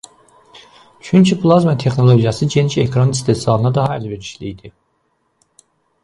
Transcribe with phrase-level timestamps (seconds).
[0.99, 4.73] Çünki plazma texnologiyası geniş ekran istehsalına daha əlverişli idi.